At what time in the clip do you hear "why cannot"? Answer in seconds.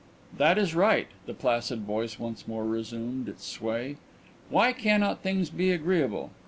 4.49-5.21